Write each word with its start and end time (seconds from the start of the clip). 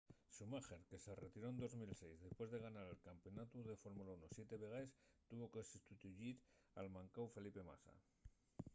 schumacher 0.35 0.81
que 0.89 0.97
se 1.03 1.11
retiró 1.23 1.47
en 1.51 1.57
2006 1.63 2.23
depués 2.27 2.49
de 2.53 2.63
ganar 2.65 2.85
el 2.89 3.03
campeonatu 3.07 3.57
de 3.67 3.79
fórmula 3.83 4.11
1 4.17 4.35
siete 4.35 4.55
vegaes 4.63 4.91
tuvo 5.29 5.45
que 5.53 5.69
sustituyir 5.71 6.35
al 6.79 6.87
mancáu 6.97 7.25
felipe 7.35 7.61
massa 7.69 7.93